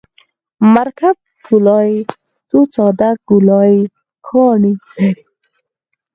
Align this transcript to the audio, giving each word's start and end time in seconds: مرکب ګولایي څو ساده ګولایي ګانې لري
مرکب 0.73 1.15
ګولایي 1.45 1.97
څو 2.49 2.59
ساده 2.75 3.09
ګولایي 3.29 3.79
ګانې 4.27 4.73
لري 4.81 5.11